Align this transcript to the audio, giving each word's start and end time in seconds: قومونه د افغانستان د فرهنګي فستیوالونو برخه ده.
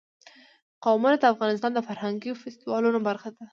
قومونه 0.83 1.15
د 1.19 1.25
افغانستان 1.33 1.71
د 1.73 1.79
فرهنګي 1.87 2.31
فستیوالونو 2.41 2.99
برخه 3.07 3.29
ده. 3.35 3.45